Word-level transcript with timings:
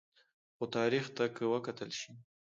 خو 0.55 0.63
تاریخ 0.75 1.05
ته 1.15 1.25
که 1.35 1.43
وکتل 1.53 1.89
شي 1.99 2.11